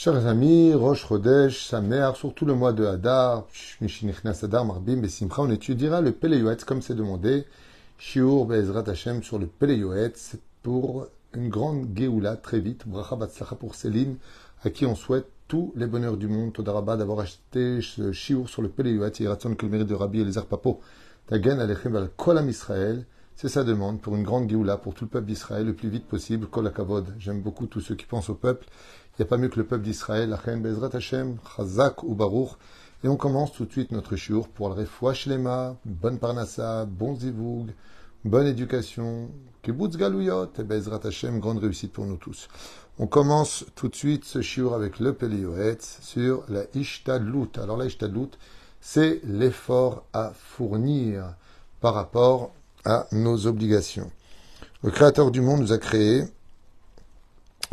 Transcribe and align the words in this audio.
Chers 0.00 0.28
amis, 0.28 0.74
Rosh 0.74 1.08
Chodesh, 1.08 1.66
Samer, 1.66 2.12
surtout 2.14 2.44
le 2.44 2.54
mois 2.54 2.72
de 2.72 2.86
Hadar, 2.86 3.48
Hadar, 3.80 4.64
Marbim, 4.64 4.98
Besimcha, 4.98 5.42
on 5.42 5.50
étudiera 5.50 6.00
le 6.00 6.12
Peleyoetz 6.12 6.62
comme 6.62 6.82
c'est 6.82 6.94
demandé, 6.94 7.46
Shiur 7.98 8.46
Be'ezrat 8.46 8.88
Hashem 8.88 9.24
sur 9.24 9.40
le 9.40 9.48
Peleyoetz 9.48 10.36
pour 10.62 11.08
une 11.34 11.48
grande 11.48 11.88
Geoula 11.96 12.36
très 12.36 12.60
vite, 12.60 12.86
Bracha 12.86 13.16
Batzlacha 13.16 13.56
pour 13.56 13.74
Céline, 13.74 14.18
à 14.62 14.70
qui 14.70 14.86
on 14.86 14.94
souhaite 14.94 15.26
tous 15.48 15.72
les 15.74 15.88
bonheurs 15.88 16.16
du 16.16 16.28
monde. 16.28 16.52
Todarabah 16.52 16.96
d'avoir 16.96 17.18
acheté 17.18 17.80
ce 17.82 18.12
Shiur 18.12 18.48
sur 18.48 18.62
le 18.62 18.68
Peleyoetz, 18.68 19.18
Yiratzon 19.18 19.56
que 19.56 19.66
le 19.66 19.72
mérite 19.72 19.88
de 19.88 19.96
Rabbi 19.96 20.20
Eliezer 20.20 20.46
Papo, 20.46 20.78
Tagen 21.26 21.58
Alechem 21.58 21.94
Val 21.94 22.08
Kolam 22.16 22.48
Israël, 22.48 23.04
c'est 23.34 23.48
sa 23.48 23.62
demande 23.62 24.00
pour 24.00 24.16
une 24.16 24.24
grande 24.24 24.48
Géoula 24.50 24.76
pour 24.76 24.94
tout 24.94 25.04
le 25.04 25.10
peuple 25.10 25.26
d'Israël 25.26 25.64
le 25.64 25.72
plus 25.72 25.88
vite 25.88 26.06
possible. 26.06 26.48
Kol. 26.48 26.72
J'aime 27.20 27.40
beaucoup 27.40 27.66
tous 27.66 27.80
ceux 27.80 27.94
qui 27.94 28.04
pensent 28.04 28.30
au 28.30 28.34
peuple. 28.34 28.66
Il 29.18 29.22
n'y 29.22 29.26
a 29.26 29.30
pas 29.30 29.36
mieux 29.36 29.48
que 29.48 29.58
le 29.58 29.66
peuple 29.66 29.82
d'Israël. 29.82 30.32
Achen 30.32 30.62
Bezrat 30.62 30.90
Hashem, 30.92 31.38
Chazak 31.56 32.04
ou 32.04 32.14
Baruch. 32.14 32.50
Et 33.02 33.08
on 33.08 33.16
commence 33.16 33.52
tout 33.52 33.64
de 33.64 33.72
suite 33.72 33.90
notre 33.90 34.14
shiur 34.14 34.46
pour 34.46 34.68
le 34.68 34.76
Refoua 34.76 35.12
Shlema, 35.12 35.74
bonne 35.84 36.20
parnassa, 36.20 36.84
bon 36.84 37.16
zivoug, 37.16 37.66
bonne 38.24 38.46
éducation, 38.46 39.28
kibbutz 39.62 39.96
galouyot 39.96 40.52
et 40.56 40.62
Bezrat 40.62 41.00
Hashem, 41.02 41.40
grande 41.40 41.58
réussite 41.58 41.92
pour 41.92 42.06
nous 42.06 42.16
tous. 42.16 42.48
On 43.00 43.08
commence 43.08 43.64
tout 43.74 43.88
de 43.88 43.96
suite 43.96 44.24
ce 44.24 44.40
shiur 44.40 44.72
avec 44.72 45.00
le 45.00 45.12
Pelioetz 45.12 45.98
sur 46.00 46.44
la 46.48 46.62
Ishtadlut. 46.74 47.58
Alors 47.60 47.76
la 47.76 47.86
Ishtadlut, 47.86 48.30
c'est 48.80 49.20
l'effort 49.24 50.04
à 50.12 50.30
fournir 50.32 51.34
par 51.80 51.94
rapport 51.94 52.52
à 52.84 53.08
nos 53.10 53.48
obligations. 53.48 54.12
Le 54.84 54.92
Créateur 54.92 55.32
du 55.32 55.40
monde 55.40 55.62
nous 55.62 55.72
a 55.72 55.78
créés 55.78 56.22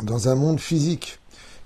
dans 0.02 0.28
un 0.28 0.34
monde 0.34 0.58
physique. 0.58 1.20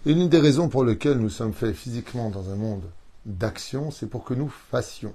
Et 0.06 0.15
l'une 0.15 0.31
des 0.31 0.39
raisons 0.39 0.70
pour 0.70 0.83
lesquelles 0.83 1.19
nous 1.19 1.29
sommes 1.29 1.53
faits 1.53 1.75
physiquement 1.75 2.31
dans 2.31 2.48
un 2.48 2.56
monde 2.56 2.84
d'action, 3.27 3.91
c'est 3.91 4.06
pour 4.06 4.25
que 4.25 4.33
nous 4.33 4.48
fassions. 4.48 5.12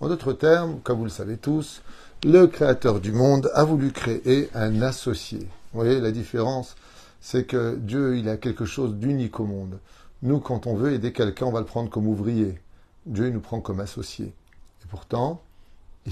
En 0.00 0.08
d'autres 0.08 0.32
termes, 0.32 0.80
comme 0.80 0.98
vous 0.98 1.04
le 1.04 1.10
savez 1.10 1.36
tous, 1.36 1.82
le 2.24 2.48
Créateur 2.48 2.98
du 2.98 3.12
monde 3.12 3.48
a 3.54 3.62
voulu 3.62 3.92
créer 3.92 4.50
un 4.52 4.82
associé. 4.82 5.38
Vous 5.38 5.80
voyez 5.80 6.00
la 6.00 6.10
différence 6.10 6.74
C'est 7.20 7.44
que 7.44 7.76
Dieu, 7.76 8.18
il 8.18 8.28
a 8.28 8.36
quelque 8.36 8.64
chose 8.64 8.96
d'unique 8.96 9.38
au 9.38 9.44
monde. 9.44 9.78
Nous, 10.22 10.40
quand 10.40 10.66
on 10.66 10.74
veut 10.74 10.92
aider 10.92 11.12
quelqu'un, 11.12 11.46
on 11.46 11.52
va 11.52 11.60
le 11.60 11.66
prendre 11.66 11.88
comme 11.88 12.08
ouvrier. 12.08 12.58
Dieu, 13.06 13.28
il 13.28 13.34
nous 13.34 13.40
prend 13.40 13.60
comme 13.60 13.78
associé. 13.78 14.26
Et 14.26 14.88
pourtant, 14.90 15.42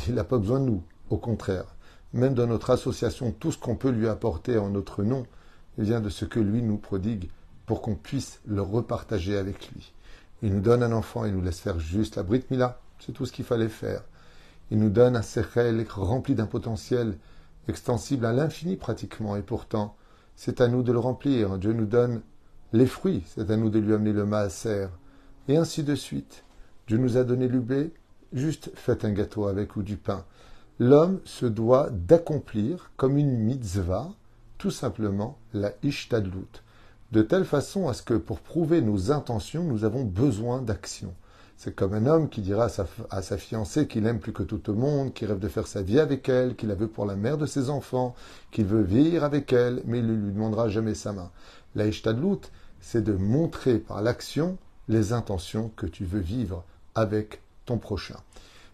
il 0.07 0.15
n'a 0.15 0.23
pas 0.23 0.39
besoin 0.39 0.61
de 0.61 0.67
nous. 0.67 0.83
Au 1.11 1.17
contraire, 1.17 1.75
même 2.13 2.35
dans 2.35 2.47
notre 2.47 2.71
association, 2.71 3.33
tout 3.33 3.51
ce 3.51 3.59
qu'on 3.59 3.75
peut 3.75 3.91
lui 3.91 4.07
apporter 4.07 4.59
en 4.59 4.69
notre 4.69 5.03
nom 5.03 5.27
vient 5.77 6.01
de 6.01 6.09
ce 6.09 6.25
que 6.25 6.39
lui 6.39 6.63
nous 6.63 6.77
prodigue 6.77 7.29
pour 7.73 7.81
qu'on 7.81 7.95
puisse 7.95 8.39
le 8.45 8.61
repartager 8.61 9.39
avec 9.39 9.73
lui. 9.73 9.95
Il 10.43 10.53
nous 10.53 10.61
donne 10.61 10.83
un 10.83 10.93
enfant, 10.93 11.25
il 11.25 11.33
nous 11.33 11.41
laisse 11.41 11.59
faire 11.59 11.81
juste 11.81 12.17
la 12.17 12.23
Brit 12.23 12.45
Mila, 12.51 12.79
c'est 12.99 13.13
tout 13.13 13.25
ce 13.25 13.33
qu'il 13.33 13.47
fallait 13.47 13.71
faire. 13.71 14.03
Il 14.71 14.79
nous 14.79 14.91
donne 14.91 15.17
un 15.17 15.23
Sechel 15.23 15.83
rempli 15.89 16.35
d'un 16.35 16.45
potentiel 16.45 17.17
extensible 17.69 18.27
à 18.27 18.35
l'infini 18.35 18.77
pratiquement, 18.77 19.37
et 19.37 19.41
pourtant, 19.41 19.97
c'est 20.37 20.61
à 20.61 20.69
nous 20.69 20.83
de 20.83 20.93
le 20.93 20.99
remplir. 20.99 21.57
Dieu 21.57 21.73
nous 21.73 21.87
donne 21.87 22.21
les 22.75 22.85
fruits, 22.85 23.23
c'est 23.25 23.51
à 23.51 23.57
nous 23.57 23.71
de 23.71 23.79
lui 23.79 23.95
amener 23.95 24.13
le 24.13 24.27
maaser, 24.27 24.89
et 25.49 25.57
ainsi 25.57 25.83
de 25.83 25.95
suite. 25.95 26.45
Dieu 26.89 26.99
nous 26.99 27.17
a 27.17 27.25
donné 27.25 27.49
le 27.49 27.61
blé, 27.61 27.95
juste 28.35 28.71
faites 28.75 29.07
un 29.07 29.13
gâteau 29.13 29.47
avec 29.47 29.77
ou 29.77 29.83
du 29.83 29.97
pain 29.97 30.27
l'homme 30.79 31.21
se 31.25 31.47
doit 31.47 31.89
d'accomplir 31.91 32.91
comme 32.97 33.17
une 33.17 33.39
mitzvah, 33.39 34.11
tout 34.59 34.71
simplement 34.71 35.39
la 35.55 35.73
ishtadlut, 35.83 36.62
de 37.13 37.23
telle 37.23 37.45
façon 37.45 37.89
à 37.89 37.95
ce 37.95 38.03
que 38.03 38.15
pour 38.15 38.41
prouver 38.41 38.81
nos 38.81 39.13
intentions, 39.13 39.63
nous 39.63 39.85
avons 39.85 40.03
besoin 40.05 40.63
d'action. 40.63 41.15
C'est 41.59 41.75
comme 41.75 41.93
un 41.93 42.07
homme 42.07 42.31
qui 42.31 42.41
dira 42.41 42.69
à 43.11 43.23
sa, 43.23 43.37
fiancée 43.37 43.87
qu'il 43.87 44.07
aime 44.07 44.19
plus 44.19 44.33
que 44.33 44.43
tout 44.43 44.61
le 44.67 44.73
monde, 44.75 45.13
qu'il 45.13 45.29
rêve 45.29 45.39
de 45.39 45.49
faire 45.49 45.67
sa 45.67 45.83
vie 45.83 46.01
avec 46.01 46.29
elle, 46.29 46.57
qu'il 46.57 46.71
la 46.71 46.75
veut 46.75 46.89
pour 46.89 47.05
la 47.05 47.15
mère 47.15 47.39
de 47.39 47.47
ses 47.47 47.71
enfants, 47.71 48.17
qu'il 48.51 48.65
veut 48.65 48.83
vivre 48.83 49.23
avec 49.23 49.53
elle, 49.53 49.83
mais 49.85 49.99
il 49.99 50.07
ne 50.07 50.15
lui 50.15 50.33
demandera 50.33 50.69
jamais 50.71 50.95
sa 50.95 51.13
main. 51.13 51.31
La 51.75 51.87
ishtadlut, 51.87 52.51
c'est 52.81 53.05
de 53.05 53.13
montrer 53.13 53.79
par 53.79 54.03
l'action 54.03 54.57
les 54.89 55.13
intentions 55.13 55.71
que 55.77 55.87
tu 55.87 56.05
veux 56.05 56.21
vivre 56.21 56.65
avec 56.95 57.43
ton 57.67 57.79
prochain. 57.79 58.17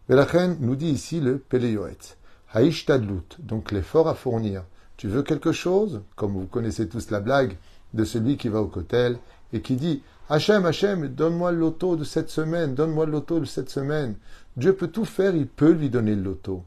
Reine 0.09 0.57
nous 0.61 0.77
dit 0.77 0.91
ici 0.91 1.21
le 1.21 1.39
Peleyoet. 1.39 2.17
Haïshtadlut, 2.55 3.37
donc 3.41 3.73
l'effort 3.73 4.09
à 4.09 4.15
fournir. 4.15 4.65
Tu 4.97 5.09
veux 5.09 5.23
quelque 5.23 5.53
chose? 5.53 6.01
Comme 6.17 6.33
vous 6.33 6.47
connaissez 6.47 6.89
tous 6.89 7.11
la 7.11 7.21
blague 7.21 7.59
de 7.95 8.05
celui 8.05 8.37
qui 8.37 8.49
va 8.49 8.61
au 8.61 8.67
cotel 8.67 9.19
et 9.53 9.61
qui 9.61 9.77
dit 9.77 10.03
Hachem, 10.31 10.67
Hachem, 10.67 11.09
donne-moi 11.09 11.53
le 11.53 11.59
loto 11.59 11.97
de 11.97 12.05
cette 12.05 12.29
semaine, 12.31 12.75
donne-moi 12.75 13.07
le 13.07 13.13
loto 13.13 13.41
de 13.41 13.47
cette 13.47 13.71
semaine. 13.71 14.15
Dieu 14.57 14.75
peut 14.75 14.89
tout 14.89 15.07
faire, 15.07 15.35
il 15.35 15.47
peut 15.47 15.71
lui 15.71 15.89
donner 15.89 16.15
le 16.15 16.23
loto. 16.23 16.65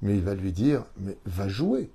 Mais 0.00 0.16
il 0.16 0.22
va 0.22 0.34
lui 0.34 0.52
dire 0.52 0.84
Mais 0.98 1.16
va 1.26 1.48
jouer. 1.48 1.90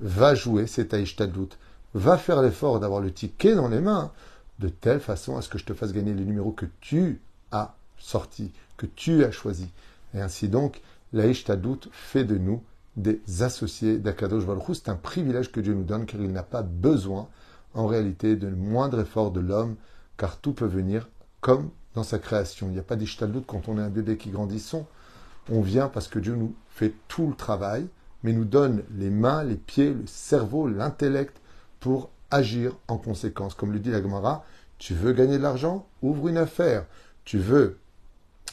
Va 0.00 0.34
jouer, 0.34 0.66
c'est 0.66 0.92
Haïshtadlut. 0.92 1.48
Va 1.94 2.18
faire 2.18 2.42
l'effort 2.42 2.80
d'avoir 2.80 3.00
le 3.00 3.12
ticket 3.12 3.54
dans 3.54 3.68
les 3.68 3.80
mains, 3.80 4.12
de 4.58 4.68
telle 4.68 5.00
façon 5.00 5.36
à 5.36 5.42
ce 5.42 5.48
que 5.48 5.58
je 5.58 5.64
te 5.64 5.72
fasse 5.72 5.92
gagner 5.92 6.12
le 6.12 6.24
numéro 6.24 6.52
que 6.52 6.66
tu 6.80 7.20
as 7.50 7.74
sorti, 7.96 8.52
que 8.76 8.86
tu 8.86 9.24
as 9.24 9.30
choisi. 9.30 9.70
Et 10.14 10.20
ainsi 10.20 10.48
donc, 10.48 10.80
la 11.12 11.26
Ishtadout 11.26 11.88
fait 11.92 12.24
de 12.24 12.36
nous 12.36 12.62
des 12.96 13.22
associés 13.40 13.98
d'Akadosh 13.98 14.44
Baruch 14.44 14.64
C'est 14.74 14.88
un 14.88 14.96
privilège 14.96 15.50
que 15.50 15.60
Dieu 15.60 15.72
nous 15.72 15.84
donne 15.84 16.04
car 16.04 16.20
il 16.20 16.32
n'a 16.32 16.42
pas 16.42 16.62
besoin 16.62 17.28
en 17.74 17.86
réalité 17.86 18.36
de 18.36 18.48
moindre 18.48 19.00
effort 19.00 19.30
de 19.30 19.40
l'homme 19.40 19.76
car 20.16 20.38
tout 20.38 20.52
peut 20.52 20.66
venir 20.66 21.08
comme 21.40 21.70
dans 21.94 22.02
sa 22.02 22.18
création. 22.18 22.68
Il 22.68 22.72
n'y 22.72 22.78
a 22.78 22.82
pas 22.82 22.96
d'Ishtadout 22.96 23.44
quand 23.46 23.68
on 23.68 23.78
est 23.78 23.82
un 23.82 23.90
bébé 23.90 24.16
qui 24.16 24.30
grandit. 24.30 24.64
On 25.50 25.60
vient 25.62 25.88
parce 25.88 26.08
que 26.08 26.18
Dieu 26.18 26.34
nous 26.34 26.54
fait 26.68 26.94
tout 27.08 27.28
le 27.28 27.34
travail, 27.34 27.86
mais 28.22 28.32
nous 28.32 28.44
donne 28.44 28.82
les 28.96 29.10
mains, 29.10 29.44
les 29.44 29.56
pieds, 29.56 29.94
le 29.94 30.06
cerveau, 30.06 30.68
l'intellect 30.68 31.36
pour 31.80 32.10
agir 32.30 32.76
en 32.88 32.98
conséquence. 32.98 33.54
Comme 33.54 33.72
le 33.72 33.78
dit 33.78 33.90
la 33.90 34.02
Gemara, 34.02 34.44
tu 34.78 34.94
veux 34.94 35.12
gagner 35.12 35.38
de 35.38 35.42
l'argent, 35.42 35.86
ouvre 36.02 36.28
une 36.28 36.36
affaire. 36.36 36.84
Tu 37.24 37.38
veux 37.38 37.78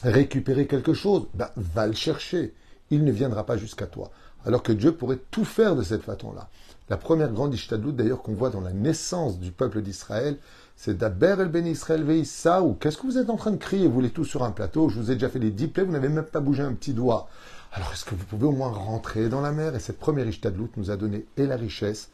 récupérer 0.02 0.66
quelque 0.66 0.94
chose, 0.94 1.26
ben, 1.34 1.50
va 1.56 1.86
le 1.86 1.92
chercher. 1.92 2.54
Il 2.90 3.04
ne 3.04 3.12
viendra 3.12 3.44
pas 3.44 3.56
jusqu'à 3.56 3.86
toi. 3.86 4.10
Alors 4.46 4.62
que 4.62 4.72
Dieu 4.72 4.92
pourrait 4.92 5.18
tout 5.30 5.44
faire 5.44 5.74
de 5.74 5.82
cette 5.82 6.02
façon-là. 6.02 6.48
La 6.88 6.96
première 6.96 7.32
grande 7.32 7.52
ishtadlout, 7.52 7.90
d'ailleurs, 7.90 8.22
qu'on 8.22 8.34
voit 8.34 8.50
dans 8.50 8.60
la 8.60 8.72
naissance 8.72 9.40
du 9.40 9.50
peuple 9.50 9.82
d'Israël, 9.82 10.38
c'est 10.76 10.96
d'Aber 10.96 11.36
el 11.40 11.48
Ben 11.48 11.66
Israël 11.66 12.04
Veissa, 12.04 12.62
ou 12.62 12.74
qu'est-ce 12.74 12.96
que 12.96 13.06
vous 13.06 13.18
êtes 13.18 13.28
en 13.28 13.36
train 13.36 13.50
de 13.50 13.56
crier 13.56 13.88
Vous 13.88 14.00
les 14.00 14.10
tous 14.10 14.24
sur 14.24 14.44
un 14.44 14.52
plateau, 14.52 14.88
je 14.88 15.00
vous 15.00 15.10
ai 15.10 15.14
déjà 15.14 15.28
fait 15.28 15.40
des 15.40 15.50
dix 15.50 15.66
plaies, 15.66 15.82
vous 15.82 15.92
n'avez 15.92 16.08
même 16.08 16.22
pas 16.22 16.38
bougé 16.38 16.62
un 16.62 16.74
petit 16.74 16.92
doigt. 16.92 17.28
Alors 17.72 17.92
est-ce 17.92 18.04
que 18.04 18.14
vous 18.14 18.24
pouvez 18.24 18.46
au 18.46 18.52
moins 18.52 18.70
rentrer 18.70 19.28
dans 19.28 19.40
la 19.40 19.50
mer? 19.50 19.74
Et 19.74 19.80
cette 19.80 19.98
première 19.98 20.28
ishtadlout 20.28 20.70
nous 20.76 20.92
a 20.92 20.96
donné 20.96 21.26
et 21.36 21.46
la 21.46 21.56
richesse 21.56 22.10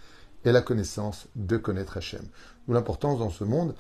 et 0.47 0.53
la 0.53 0.63
connaissance 0.63 1.27
de 1.37 1.59
connaître 1.59 1.99
Hachem. 1.99 2.25
D'où 2.67 2.73
l'importance 2.73 3.19
dans 3.19 3.31
ce 3.31 3.45
monde, 3.45 3.75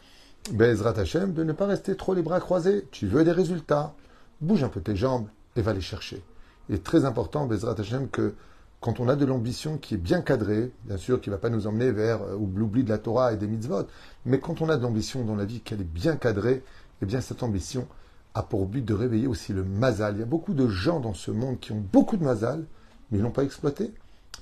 Bezrat 0.50 0.98
Hashem, 0.98 1.32
de 1.32 1.42
ne 1.42 1.54
pas 1.54 1.66
rester 1.66 1.96
trop 1.96 2.12
les 2.12 2.22
bras 2.22 2.40
croisés. 2.40 2.86
Tu 2.90 3.06
veux 3.06 3.24
des 3.24 3.32
résultats, 3.32 3.94
bouge 4.42 4.62
un 4.62 4.68
peu 4.68 4.82
tes 4.82 4.94
jambes 4.94 5.28
et 5.56 5.62
va 5.62 5.72
les 5.72 5.80
chercher. 5.80 6.22
Il 6.72 6.76
est 6.76 6.82
très 6.82 7.04
important, 7.04 7.44
Bezrat 7.44 7.78
Hashem, 7.78 8.08
que 8.08 8.32
quand 8.80 8.98
on 8.98 9.06
a 9.06 9.14
de 9.14 9.26
l'ambition 9.26 9.76
qui 9.76 9.92
est 9.92 9.98
bien 9.98 10.22
cadrée, 10.22 10.72
bien 10.86 10.96
sûr, 10.96 11.20
qui 11.20 11.28
ne 11.28 11.34
va 11.34 11.38
pas 11.38 11.50
nous 11.50 11.66
emmener 11.66 11.92
vers 11.92 12.22
euh, 12.22 12.38
l'oubli 12.56 12.82
de 12.82 12.88
la 12.88 12.96
Torah 12.96 13.34
et 13.34 13.36
des 13.36 13.46
mitzvot, 13.46 13.86
mais 14.24 14.40
quand 14.40 14.62
on 14.62 14.70
a 14.70 14.78
de 14.78 14.82
l'ambition 14.82 15.22
dans 15.22 15.36
la 15.36 15.44
vie, 15.44 15.60
qu'elle 15.60 15.82
est 15.82 15.84
bien 15.84 16.16
cadrée, 16.16 16.64
eh 17.02 17.04
bien 17.04 17.20
cette 17.20 17.42
ambition 17.42 17.86
a 18.34 18.42
pour 18.42 18.64
but 18.64 18.82
de 18.82 18.94
réveiller 18.94 19.26
aussi 19.26 19.52
le 19.52 19.64
mazal. 19.64 20.14
Il 20.16 20.20
y 20.20 20.22
a 20.22 20.26
beaucoup 20.26 20.54
de 20.54 20.66
gens 20.66 20.98
dans 20.98 21.12
ce 21.12 21.30
monde 21.30 21.60
qui 21.60 21.72
ont 21.72 21.84
beaucoup 21.92 22.16
de 22.16 22.24
mazal, 22.24 22.64
mais 23.10 23.18
ils 23.18 23.20
ne 23.20 23.24
l'ont 23.24 23.32
pas 23.32 23.44
exploité 23.44 23.92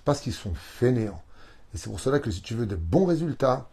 parce 0.04 0.20
qu'ils 0.20 0.32
sont 0.32 0.54
fainéants. 0.54 1.22
Et 1.74 1.78
c'est 1.78 1.90
pour 1.90 1.98
cela 1.98 2.20
que 2.20 2.30
si 2.30 2.42
tu 2.42 2.54
veux 2.54 2.66
de 2.66 2.76
bons 2.76 3.06
résultats, 3.06 3.68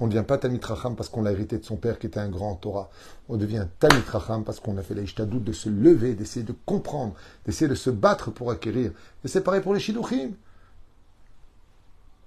on 0.00 0.06
ne 0.06 0.12
devient 0.12 0.24
pas 0.26 0.38
Talmid 0.38 0.64
Racham 0.64 0.96
parce 0.96 1.08
qu'on 1.08 1.22
l'a 1.22 1.32
hérité 1.32 1.58
de 1.58 1.64
son 1.64 1.76
père 1.76 1.98
qui 1.98 2.06
était 2.06 2.18
un 2.18 2.28
grand 2.28 2.56
Torah. 2.56 2.90
On 3.28 3.36
devient 3.36 3.66
Talmid 3.78 4.06
Racham 4.08 4.44
parce 4.44 4.58
qu'on 4.58 4.76
a 4.76 4.82
fait 4.82 4.94
la 4.94 5.02
de 5.02 5.52
se 5.52 5.68
lever, 5.68 6.14
d'essayer 6.14 6.44
de 6.44 6.54
comprendre, 6.66 7.14
d'essayer 7.46 7.68
de 7.68 7.74
se 7.74 7.90
battre 7.90 8.30
pour 8.30 8.50
acquérir. 8.50 8.92
Et 9.24 9.28
c'est 9.28 9.42
pareil 9.42 9.60
pour 9.60 9.74
les 9.74 9.80
Shidduchim. 9.80 10.32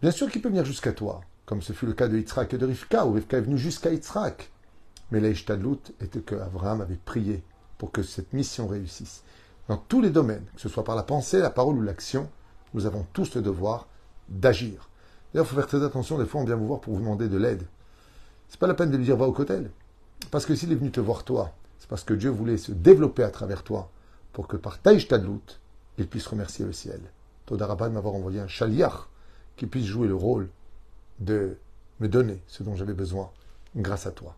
Bien 0.02 0.12
sûr 0.12 0.32
qu'il 0.32 0.42
peut 0.42 0.50
venir 0.50 0.64
jusqu'à 0.64 0.94
toi, 0.94 1.22
comme 1.46 1.62
ce 1.62 1.74
fut 1.74 1.88
le 1.88 1.94
cas 1.94 2.08
de 2.08 2.18
Yitzhak 2.18 2.54
et 2.54 2.58
de 2.58 2.66
Rivka, 2.66 3.06
où 3.06 3.14
Rivka 3.14 3.38
est 3.38 3.42
venu 3.42 3.58
jusqu'à 3.58 3.92
Yitzhak. 3.92 4.50
Mais 5.12 5.20
la 5.20 5.30
était 5.30 6.20
que 6.20 6.36
Abraham 6.36 6.82
avait 6.82 7.00
prié 7.04 7.44
pour 7.78 7.92
que 7.92 8.04
cette 8.04 8.34
mission 8.34 8.68
réussisse. 8.68 9.24
Dans 9.68 9.78
tous 9.78 10.02
les 10.02 10.10
domaines, 10.10 10.46
que 10.56 10.62
ce 10.62 10.70
soit 10.70 10.84
par 10.84 10.96
la 10.96 11.04
pensée, 11.04 11.40
la 11.40 11.50
parole 11.50 11.78
ou 11.78 11.82
l'action, 11.82 12.30
nous 12.74 12.86
avons 12.86 13.06
tous 13.14 13.36
le 13.36 13.42
devoir 13.42 13.88
d'agir. 14.30 14.90
D'ailleurs, 15.38 15.52
il 15.52 15.54
faut 15.54 15.62
faire 15.62 15.68
très 15.68 15.86
attention, 15.86 16.18
des 16.18 16.26
fois 16.26 16.42
on 16.42 16.46
vient 16.46 16.56
vous 16.56 16.66
voir 16.66 16.80
pour 16.80 16.96
vous 16.96 17.00
demander 17.00 17.30
de 17.30 17.38
l'aide. 17.38 17.62
C'est 18.50 18.60
pas 18.60 18.66
la 18.66 18.74
peine 18.74 18.90
de 18.90 18.98
lui 18.98 19.06
dire 19.06 19.18
va 19.18 19.28
au 19.28 19.32
cotel. 19.32 19.70
Parce 20.32 20.48
que 20.48 20.56
s'il 20.56 20.72
est 20.72 20.76
venu 20.76 20.90
te 20.90 21.00
voir 21.00 21.26
toi, 21.26 21.54
c'est 21.78 21.88
parce 21.88 22.04
que 22.04 22.16
Dieu 22.16 22.32
voulait 22.32 22.58
se 22.58 22.72
développer 22.72 23.22
à 23.22 23.30
travers 23.30 23.62
toi 23.62 23.92
pour 24.34 24.48
que 24.48 24.58
par 24.58 24.82
Taïch 24.82 25.08
Tadlout, 25.08 25.60
il 26.00 26.08
puisse 26.08 26.26
remercier 26.26 26.66
le 26.66 26.74
ciel. 26.74 27.00
Todarabah 27.46 27.90
m'avoir 27.90 28.16
envoyé 28.16 28.40
un 28.40 28.48
chaliach 28.48 29.10
qui 29.58 29.68
puisse 29.68 29.86
jouer 29.86 30.08
le 30.08 30.16
rôle 30.16 30.50
de 31.20 31.56
me 32.00 32.08
donner 32.08 32.42
ce 32.48 32.64
dont 32.64 32.76
j'avais 32.76 32.96
besoin 32.96 33.30
grâce 33.76 34.08
à 34.08 34.12
toi. 34.12 34.36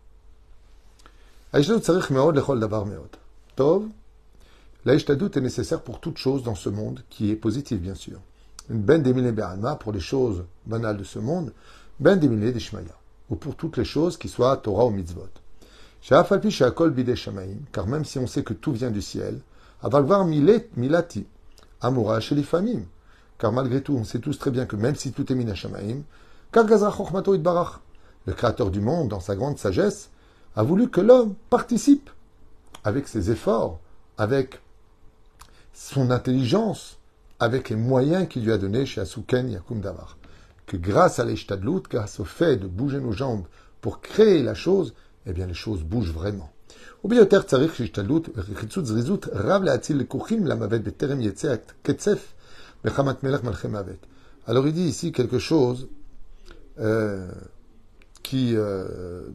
Tov, 3.56 3.88
est 4.84 5.40
nécessaire 5.40 5.80
pour 5.80 5.98
toute 5.98 6.18
chose 6.18 6.42
dans 6.42 6.54
ce 6.54 6.68
monde, 6.68 7.02
qui 7.08 7.30
est 7.30 7.36
positif 7.36 7.80
bien 7.80 7.94
sûr. 7.94 8.20
Ben 8.70 9.02
be'alma 9.02 9.74
pour 9.74 9.90
les 9.90 10.00
choses 10.00 10.44
banales 10.64 10.96
de 10.96 11.04
ce 11.04 11.18
monde, 11.18 11.52
ben 11.98 12.16
démilé 12.16 12.52
d'ishmaya, 12.52 12.94
ou 13.28 13.34
pour 13.34 13.56
toutes 13.56 13.76
les 13.76 13.84
choses 13.84 14.16
qui 14.16 14.28
soient 14.28 14.56
Torah 14.58 14.86
ou 14.86 14.90
mitzvot. 14.90 15.28
Car 16.08 17.86
même 17.88 18.04
si 18.04 18.18
on 18.20 18.28
sait 18.28 18.44
que 18.44 18.54
tout 18.54 18.72
vient 18.72 18.92
du 18.92 19.02
ciel, 19.02 19.40
avalvar 19.82 20.24
milet 20.24 20.70
milati, 20.76 21.26
amura 21.80 22.20
chez 22.20 22.36
les 22.36 22.44
famim, 22.44 22.82
car 23.38 23.50
malgré 23.50 23.82
tout, 23.82 23.94
on 23.94 24.04
sait 24.04 24.20
tous 24.20 24.38
très 24.38 24.52
bien 24.52 24.66
que 24.66 24.76
même 24.76 24.94
si 24.94 25.10
tout 25.10 25.30
est 25.32 25.34
mina 25.34 25.56
shamaim, 25.56 26.02
le 28.26 28.32
créateur 28.32 28.70
du 28.70 28.80
monde, 28.80 29.08
dans 29.08 29.20
sa 29.20 29.34
grande 29.34 29.58
sagesse, 29.58 30.10
a 30.54 30.62
voulu 30.62 30.88
que 30.88 31.00
l'homme 31.00 31.34
participe 31.48 32.08
avec 32.84 33.08
ses 33.08 33.32
efforts, 33.32 33.80
avec 34.16 34.60
son 35.72 36.12
intelligence, 36.12 36.99
avec 37.40 37.70
les 37.70 37.76
moyens 37.76 38.28
qu'il 38.28 38.44
lui 38.44 38.52
a 38.52 38.58
donnés 38.58 38.86
chez 38.86 39.00
Asuken 39.00 39.50
Yakum 39.50 39.80
Davar. 39.80 40.18
Que 40.66 40.76
grâce 40.76 41.18
à 41.18 41.24
l'Eshtadlout, 41.24 41.82
grâce 41.90 42.20
au 42.20 42.24
fait 42.24 42.56
de 42.56 42.66
bouger 42.66 43.00
nos 43.00 43.12
jambes 43.12 43.44
pour 43.80 44.00
créer 44.00 44.42
la 44.42 44.54
chose, 44.54 44.94
eh 45.26 45.32
bien 45.32 45.46
les 45.46 45.54
choses 45.54 45.82
bougent 45.82 46.12
vraiment. 46.12 46.52
Alors 54.46 54.66
il 54.66 54.74
dit 54.74 54.84
ici 54.84 55.12
quelque 55.12 55.38
chose 55.38 55.88
euh, 56.78 57.30
qui 58.22 58.54
euh, 58.54 59.28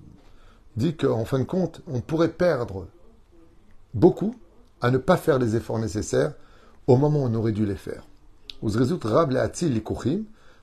dit 0.77 0.95
qu'en 0.95 1.25
fin 1.25 1.39
de 1.39 1.43
compte, 1.43 1.81
on 1.87 2.01
pourrait 2.01 2.29
perdre 2.29 2.87
beaucoup 3.93 4.35
à 4.81 4.91
ne 4.91 4.97
pas 4.97 5.17
faire 5.17 5.39
les 5.39 5.55
efforts 5.55 5.79
nécessaires 5.79 6.33
au 6.87 6.97
moment 6.97 7.23
où 7.23 7.27
on 7.27 7.33
aurait 7.33 7.51
dû 7.51 7.65
les 7.65 7.75
faire. 7.75 8.03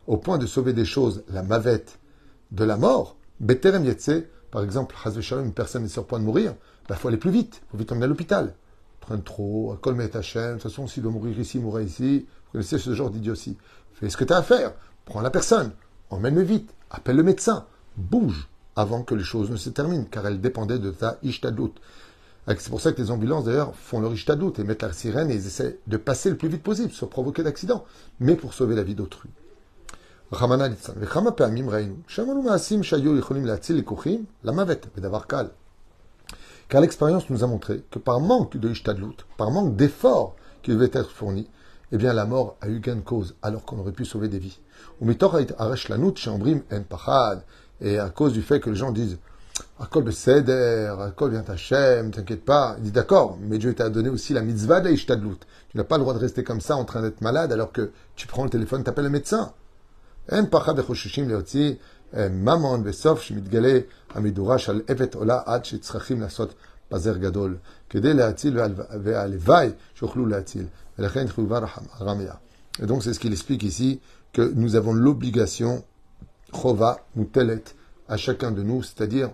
Au 0.06 0.16
point 0.16 0.38
de 0.38 0.46
sauver 0.46 0.72
des 0.72 0.84
choses, 0.84 1.24
la 1.28 1.42
mavette 1.42 1.98
de 2.50 2.64
la 2.64 2.76
mort, 2.76 3.16
par 4.50 4.62
exemple, 4.62 4.94
une 5.42 5.52
personne 5.52 5.84
est 5.84 5.88
sur 5.88 6.02
le 6.02 6.06
point 6.06 6.18
de 6.20 6.24
mourir, 6.24 6.54
il 6.84 6.88
bah, 6.88 6.96
faut 6.96 7.08
aller 7.08 7.16
plus 7.16 7.30
vite, 7.30 7.62
il 7.64 7.70
faut 7.70 7.78
vite 7.78 7.90
emmener 7.92 8.04
à 8.04 8.08
l'hôpital. 8.08 8.54
Prendre 9.00 9.24
trop, 9.24 9.76
Kol 9.80 9.94
Met 9.94 10.08
de 10.08 10.12
toute 10.12 10.62
façon, 10.62 10.86
s'il 10.86 11.02
doit 11.02 11.12
mourir 11.12 11.38
ici, 11.38 11.58
mourir 11.58 11.86
ici, 11.86 12.26
vous 12.46 12.52
connaissez 12.52 12.78
ce 12.78 12.94
genre 12.94 13.10
d'idiotie. 13.10 13.56
Fais 13.94 14.10
ce 14.10 14.16
que 14.16 14.24
tu 14.24 14.32
as 14.32 14.38
à 14.38 14.42
faire, 14.42 14.74
prends 15.04 15.20
la 15.20 15.30
personne, 15.30 15.72
emmène-le 16.10 16.42
vite, 16.42 16.72
appelle 16.90 17.16
le 17.16 17.22
médecin, 17.22 17.66
bouge 17.96 18.48
avant 18.76 19.02
que 19.02 19.14
les 19.14 19.24
choses 19.24 19.50
ne 19.50 19.56
se 19.56 19.70
terminent, 19.70 20.06
car 20.10 20.26
elles 20.26 20.40
dépendaient 20.40 20.78
de 20.78 20.90
ta 20.90 21.18
ishtadut. 21.22 21.72
C'est 22.48 22.70
pour 22.70 22.80
ça 22.80 22.92
que 22.92 23.00
les 23.00 23.10
ambulances, 23.10 23.44
d'ailleurs, 23.44 23.74
font 23.76 24.00
leur 24.00 24.12
ishtadut 24.12 24.52
et 24.58 24.64
mettent 24.64 24.82
la 24.82 24.92
sirène 24.92 25.30
et 25.30 25.34
ils 25.34 25.46
essaient 25.46 25.78
de 25.86 25.96
passer 25.96 26.28
le 26.28 26.36
plus 26.36 26.48
vite 26.48 26.62
possible, 26.62 26.90
sans 26.90 27.06
provoquer 27.06 27.44
d'accident, 27.44 27.84
mais 28.18 28.34
pour 28.34 28.52
sauver 28.52 28.74
la 28.74 28.82
vie 28.82 28.96
d'autrui. 28.96 29.30
Car 36.68 36.80
l'expérience 36.80 37.30
nous 37.30 37.44
a 37.44 37.46
montré 37.46 37.84
que 37.90 37.98
par 37.98 38.20
manque 38.20 38.56
de 38.56 38.70
ishtadlut, 38.70 39.16
par 39.36 39.50
manque 39.50 39.76
d'efforts 39.76 40.34
qui 40.62 40.70
devaient 40.72 40.90
être 40.92 41.10
fournis, 41.10 41.48
eh 41.92 41.98
bien 41.98 42.12
la 42.12 42.24
mort 42.24 42.56
a 42.60 42.68
eu 42.68 42.80
gain 42.80 42.96
de 42.96 43.02
cause 43.02 43.36
alors 43.42 43.64
qu'on 43.64 43.78
aurait 43.78 43.92
pu 43.92 44.04
sauver 44.04 44.28
des 44.28 44.38
vies. 44.38 44.58
Et 47.80 47.98
à 47.98 48.08
cause 48.10 48.32
du 48.32 48.42
fait 48.42 48.60
que 48.60 48.70
les 48.70 48.76
gens 48.76 48.92
disent 48.92 49.18
Akol 49.79 50.03
Beseder, 50.03 50.95
Akol 50.99 51.31
vient 51.31 51.43
Hachem, 51.47 52.11
t'inquiète 52.11 52.43
pas. 52.45 52.75
Il 52.79 52.83
dit 52.85 52.91
d'accord, 52.91 53.37
mais 53.41 53.57
Dieu 53.57 53.73
t'a 53.73 53.89
donné 53.89 54.09
aussi 54.09 54.33
la 54.33 54.41
mitzvah 54.41 54.81
d'Aishtadlut. 54.81 55.37
Tu 55.69 55.77
n'as 55.77 55.83
pas 55.83 55.97
le 55.97 56.03
droit 56.03 56.13
de 56.13 56.19
rester 56.19 56.43
comme 56.43 56.61
ça 56.61 56.75
en 56.75 56.85
train 56.85 57.01
d'être 57.01 57.21
malade 57.21 57.51
alors 57.51 57.71
que 57.71 57.91
tu 58.15 58.27
prends 58.27 58.43
le 58.43 58.49
téléphone, 58.49 58.83
t'appelles 58.83 59.05
le 59.05 59.11
médecin. 59.11 59.53
En 60.31 60.45
pachad 60.45 60.79
echoshushim 60.79 61.27
leotzi, 61.27 61.77
mamon 62.13 62.79
besof 62.79 63.23
shmitgale 63.23 63.85
amidura 64.15 64.57
shal 64.57 64.83
evet 64.87 65.15
ola 65.15 65.43
ad 65.47 65.63
shetzrachim 65.63 66.19
lasot 66.21 66.49
bazer 66.89 67.19
gadol. 67.19 67.59
כדי 67.89 68.13
להציל 68.13 68.59
והלוואי 69.03 69.69
שיוכלו 69.95 70.25
להציל. 70.25 70.65
ולכן 70.99 71.27
תחובה 71.27 71.59
רמיה. 72.01 72.33
Et 72.79 72.85
donc 72.85 73.03
c'est 73.03 73.13
ce 73.13 73.19
qu'il 73.19 73.31
explique 73.31 73.63
ici, 73.63 73.99
que 74.33 74.41
nous 74.55 74.75
avons 74.75 74.93
l'obligation 74.93 75.83
chova 76.53 76.99
ou 77.15 77.25
telet 77.25 77.63
à 78.07 78.17
chacun 78.17 78.51
de 78.51 78.63
nous, 78.63 78.83
c'est-à-dire 78.83 79.29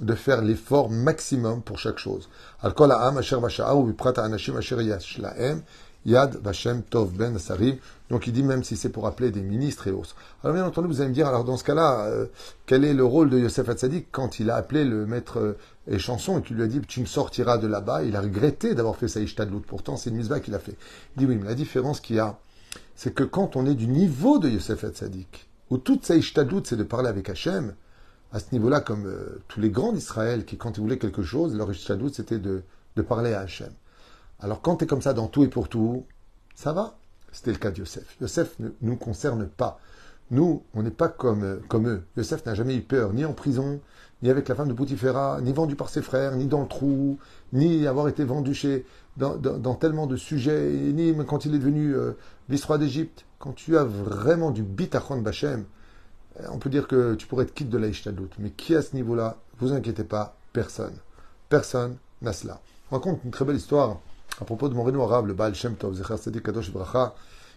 de 0.00 0.14
faire 0.14 0.42
l'effort 0.42 0.88
maximum 0.90 1.62
pour 1.62 1.78
chaque 1.78 1.98
chose. 1.98 2.28
Yad 6.06 6.36
Vashem 6.42 6.82
Tov 6.82 7.12
Ben 7.12 7.36
Donc 8.08 8.26
il 8.26 8.32
dit 8.32 8.42
même 8.42 8.64
si 8.64 8.76
c'est 8.76 8.88
pour 8.88 9.06
appeler 9.06 9.30
des 9.30 9.42
ministres 9.42 9.86
et 9.86 9.90
autres. 9.90 10.16
Alors 10.42 10.54
bien 10.54 10.64
entendu, 10.64 10.88
vous 10.88 11.00
allez 11.00 11.10
me 11.10 11.14
dire, 11.14 11.28
alors 11.28 11.44
dans 11.44 11.58
ce 11.58 11.64
cas-là, 11.64 12.06
euh, 12.06 12.26
quel 12.64 12.84
est 12.84 12.94
le 12.94 13.04
rôle 13.04 13.28
de 13.28 13.38
Yosef 13.38 13.68
Hatzadik 13.68 14.08
quand 14.10 14.40
il 14.40 14.48
a 14.50 14.56
appelé 14.56 14.84
le 14.84 15.04
maître 15.04 15.38
euh, 15.38 15.58
et 15.90 15.98
qu'il 15.98 16.56
lui 16.56 16.62
a 16.62 16.66
dit 16.66 16.80
tu 16.88 17.00
me 17.00 17.06
sortiras 17.06 17.58
de 17.58 17.66
là-bas? 17.66 18.04
Il 18.04 18.16
a 18.16 18.22
regretté 18.22 18.74
d'avoir 18.74 18.96
fait 18.96 19.08
sa 19.08 19.20
Ishtadlout. 19.20 19.64
Pourtant, 19.66 19.96
c'est 19.96 20.08
une 20.10 20.16
misbah 20.16 20.40
qu'il 20.40 20.54
a 20.54 20.58
fait. 20.58 20.76
Il 21.16 21.20
dit 21.20 21.26
oui, 21.26 21.36
mais 21.36 21.48
la 21.48 21.54
différence 21.54 22.00
qu'il 22.00 22.16
y 22.16 22.20
a, 22.20 22.38
c'est 22.96 23.14
que 23.14 23.24
quand 23.24 23.56
on 23.56 23.66
est 23.66 23.74
du 23.74 23.86
niveau 23.86 24.38
de 24.38 24.48
Yosef 24.48 24.84
Hatzadik, 24.84 25.48
où 25.68 25.78
toute 25.78 26.04
sa 26.04 26.16
ishtadlout, 26.16 26.62
c'est 26.64 26.76
de 26.76 26.82
parler 26.82 27.08
avec 27.08 27.28
Hachem, 27.28 27.74
à 28.32 28.38
ce 28.38 28.46
niveau-là, 28.52 28.80
comme 28.80 29.06
euh, 29.06 29.42
tous 29.48 29.60
les 29.60 29.70
grands 29.70 29.92
d'Israël, 29.92 30.44
qui 30.44 30.56
quand 30.56 30.76
ils 30.76 30.80
voulaient 30.80 30.98
quelque 30.98 31.22
chose, 31.22 31.56
leur 31.56 31.70
ishtadlout, 31.70 32.10
c'était 32.10 32.38
de, 32.38 32.62
parler 33.08 33.32
à 33.32 33.40
Hachem. 33.40 33.72
Alors 34.40 34.60
quand 34.60 34.76
tu 34.76 34.84
es 34.84 34.86
comme 34.86 35.00
ça 35.00 35.14
dans 35.14 35.26
tout 35.26 35.42
et 35.42 35.48
pour 35.48 35.70
tout, 35.70 36.04
ça 36.54 36.74
va. 36.74 36.98
C'était 37.32 37.52
le 37.52 37.56
cas 37.56 37.70
de 37.70 37.78
Yosef. 37.78 38.16
Yosef 38.20 38.58
ne 38.58 38.68
nous 38.82 38.96
concerne 38.96 39.46
pas. 39.46 39.80
Nous, 40.30 40.62
on 40.74 40.82
n'est 40.82 40.90
pas 40.90 41.08
comme, 41.08 41.44
euh, 41.44 41.56
comme 41.68 41.88
eux. 41.88 42.02
Yosef 42.18 42.44
n'a 42.44 42.54
jamais 42.54 42.76
eu 42.76 42.82
peur, 42.82 43.14
ni 43.14 43.24
en 43.24 43.32
prison, 43.32 43.80
ni 44.22 44.28
avec 44.28 44.48
la 44.48 44.54
femme 44.54 44.68
de 44.68 44.74
Poutifera, 44.74 45.40
ni 45.40 45.52
vendu 45.52 45.76
par 45.76 45.88
ses 45.88 46.02
frères, 46.02 46.36
ni 46.36 46.46
dans 46.46 46.60
le 46.60 46.68
trou, 46.68 47.18
ni 47.54 47.86
avoir 47.86 48.08
été 48.08 48.22
vendu 48.24 48.52
chez, 48.52 48.84
dans, 49.16 49.74
tellement 49.74 50.06
de 50.06 50.16
sujets, 50.16 50.70
ni 50.70 51.14
quand 51.26 51.46
il 51.46 51.54
est 51.54 51.58
devenu 51.58 51.94
euh, 51.94 52.12
vice-roi 52.48 52.78
d'Égypte. 52.78 53.24
Quand 53.38 53.52
tu 53.52 53.78
as 53.78 53.84
vraiment 53.84 54.50
du 54.50 54.62
bitachon 54.62 55.22
Bachem, 55.22 55.64
on 56.50 56.58
peut 56.58 56.70
dire 56.70 56.86
que 56.86 57.14
tu 57.14 57.26
pourrais 57.26 57.44
être 57.44 57.54
quitte 57.54 57.70
de 57.70 57.78
la 57.78 57.88
Mais 58.38 58.50
qui 58.50 58.74
à 58.74 58.82
ce 58.82 58.94
niveau-là 58.94 59.36
Vous 59.58 59.72
inquiétez 59.72 60.04
pas, 60.04 60.36
personne. 60.52 60.94
Personne 61.48 61.96
n'a 62.22 62.32
cela. 62.32 62.60
On 62.90 62.96
raconte 62.96 63.20
une 63.24 63.30
très 63.30 63.44
belle 63.44 63.56
histoire 63.56 63.98
à 64.40 64.44
propos 64.44 64.68
de 64.68 64.74
mon 64.74 64.84
réno 64.84 65.02
arabe, 65.02 65.26
le 65.26 65.34
Baal 65.34 65.54
Shem 65.54 65.76
Tov, 65.76 66.00
Kadosh 66.42 66.72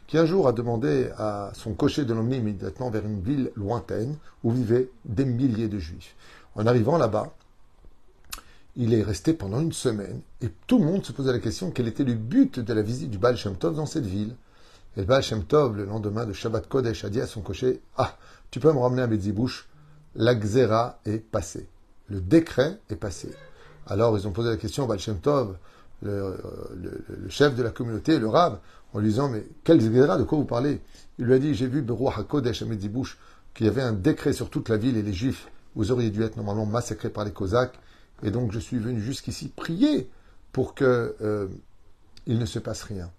qui 0.07 0.17
un 0.17 0.25
jour 0.25 0.47
a 0.47 0.51
demandé 0.51 1.09
à 1.17 1.51
son 1.53 1.73
cocher 1.73 2.03
de 2.03 2.13
l'emmener 2.13 2.37
immédiatement 2.37 2.89
vers 2.89 3.05
une 3.05 3.21
ville 3.21 3.51
lointaine 3.55 4.17
où 4.43 4.51
vivaient 4.51 4.89
des 5.05 5.23
milliers 5.23 5.69
de 5.69 5.79
juifs. 5.79 6.15
En 6.55 6.67
arrivant 6.67 6.97
là-bas, 6.97 7.33
il 8.75 8.93
est 8.93 9.01
resté 9.03 9.33
pendant 9.33 9.61
une 9.61 9.71
semaine 9.71 10.19
et 10.41 10.49
tout 10.67 10.79
le 10.79 10.85
monde 10.85 11.05
se 11.05 11.13
posait 11.13 11.31
la 11.31 11.39
question 11.39 11.71
quel 11.71 11.87
était 11.87 12.03
le 12.03 12.15
but 12.15 12.59
de 12.59 12.73
la 12.73 12.81
visite 12.81 13.11
du 13.11 13.17
Baal 13.17 13.37
Shem 13.37 13.55
Tov 13.55 13.75
dans 13.75 13.85
cette 13.85 14.05
ville. 14.05 14.35
Et 14.95 15.03
Baal 15.03 15.23
Shem 15.23 15.43
Tov, 15.43 15.75
le 15.75 15.85
lendemain 15.85 16.25
de 16.25 16.33
Shabbat 16.33 16.67
Kodesh, 16.67 17.03
a 17.03 17.09
dit 17.09 17.21
à 17.21 17.27
son 17.27 17.41
cocher 17.41 17.81
Ah, 17.97 18.15
tu 18.51 18.59
peux 18.59 18.71
me 18.71 18.79
ramener 18.79 19.01
à 19.01 19.07
Bouche 19.07 19.67
la 20.15 20.35
Xéra 20.35 20.99
est 21.05 21.17
passée. 21.17 21.67
Le 22.07 22.21
décret 22.21 22.79
est 22.89 22.95
passé. 22.95 23.33
Alors 23.87 24.17
ils 24.17 24.27
ont 24.27 24.31
posé 24.31 24.49
la 24.49 24.57
question 24.57 24.83
au 24.83 24.87
Baal 24.87 24.99
Tov, 24.99 25.57
le, 26.03 26.37
chef 27.29 27.55
de 27.55 27.63
la 27.63 27.71
communauté, 27.71 28.19
le 28.19 28.27
Rav, 28.27 28.59
en 28.93 28.99
lui 28.99 29.09
disant 29.09 29.29
Mais 29.29 29.43
quelle 29.63 29.79
Xéra, 29.79 30.17
de 30.17 30.23
quoi 30.23 30.37
vous 30.37 30.45
parlez? 30.45 30.81
Il 31.17 31.25
lui 31.25 31.33
a 31.33 31.39
dit 31.39 31.55
J'ai 31.55 31.67
vu 31.67 31.81
Berouah 31.81 32.19
HaKodesh 32.19 32.61
à 32.61 32.65
Bouche 32.65 33.17
qu'il 33.53 33.65
y 33.65 33.69
avait 33.69 33.81
un 33.81 33.93
décret 33.93 34.33
sur 34.33 34.49
toute 34.49 34.69
la 34.69 34.77
ville 34.77 34.97
et 34.97 35.03
les 35.03 35.13
Juifs, 35.13 35.47
vous 35.75 35.91
auriez 35.91 36.09
dû 36.09 36.23
être 36.23 36.37
normalement 36.37 36.65
massacrés 36.65 37.09
par 37.09 37.25
les 37.25 37.31
Cosaques. 37.31 37.79
Et 38.21 38.31
donc 38.31 38.51
je 38.51 38.59
suis 38.59 38.77
venu 38.77 39.01
jusqu'ici 39.01 39.49
prier 39.49 40.09
pour 40.51 40.75
qu'il 40.75 40.85
euh, 40.87 41.47
ne 42.27 42.45
se 42.45 42.59
passe 42.59 42.83
rien. 42.83 43.09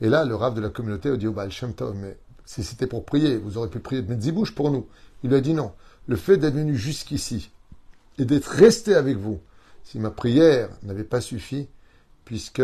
Et 0.00 0.08
là, 0.08 0.24
le 0.24 0.34
rave 0.34 0.54
de 0.54 0.60
la 0.60 0.70
communauté 0.70 1.10
a 1.10 1.16
dit 1.16 1.26
au 1.26 1.32
Baal 1.32 1.50
Shem 1.50 1.74
Tov, 1.74 1.94
mais 1.94 2.16
si 2.44 2.64
c'était 2.64 2.86
pour 2.86 3.04
prier, 3.04 3.36
vous 3.36 3.58
aurez 3.58 3.68
pu 3.68 3.80
prier 3.80 4.02
de 4.02 4.08
Medzibouche 4.12 4.54
pour 4.54 4.70
nous. 4.70 4.86
Il 5.22 5.30
lui 5.30 5.36
a 5.36 5.40
dit 5.40 5.54
non. 5.54 5.72
Le 6.06 6.16
fait 6.16 6.36
d'être 6.36 6.54
venu 6.54 6.76
jusqu'ici 6.76 7.50
et 8.18 8.24
d'être 8.24 8.48
resté 8.48 8.94
avec 8.94 9.16
vous, 9.16 9.40
si 9.84 9.98
ma 9.98 10.10
prière 10.10 10.70
n'avait 10.82 11.04
pas 11.04 11.20
suffi, 11.20 11.68
puisque 12.24 12.62